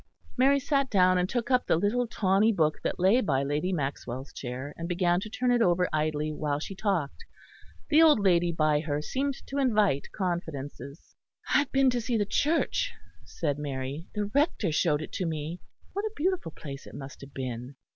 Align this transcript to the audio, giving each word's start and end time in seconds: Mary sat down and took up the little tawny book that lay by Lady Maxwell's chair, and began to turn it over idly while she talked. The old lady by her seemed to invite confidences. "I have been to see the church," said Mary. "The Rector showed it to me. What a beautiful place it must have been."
Mary 0.35 0.59
sat 0.59 0.89
down 0.89 1.19
and 1.19 1.29
took 1.29 1.51
up 1.51 1.67
the 1.67 1.75
little 1.77 2.07
tawny 2.07 2.51
book 2.51 2.79
that 2.83 2.99
lay 2.99 3.21
by 3.21 3.43
Lady 3.43 3.71
Maxwell's 3.71 4.33
chair, 4.33 4.73
and 4.75 4.89
began 4.89 5.19
to 5.19 5.29
turn 5.29 5.51
it 5.51 5.61
over 5.61 5.87
idly 5.93 6.31
while 6.31 6.59
she 6.59 6.73
talked. 6.73 7.23
The 7.91 8.01
old 8.01 8.17
lady 8.19 8.51
by 8.51 8.79
her 8.79 8.99
seemed 9.03 9.35
to 9.45 9.59
invite 9.59 10.11
confidences. 10.11 11.15
"I 11.53 11.59
have 11.59 11.71
been 11.71 11.91
to 11.91 12.01
see 12.01 12.17
the 12.17 12.25
church," 12.25 12.91
said 13.25 13.59
Mary. 13.59 14.07
"The 14.15 14.31
Rector 14.33 14.71
showed 14.71 15.03
it 15.03 15.11
to 15.11 15.27
me. 15.27 15.61
What 15.93 16.01
a 16.05 16.13
beautiful 16.15 16.51
place 16.51 16.87
it 16.87 16.95
must 16.95 17.21
have 17.21 17.35
been." 17.35 17.75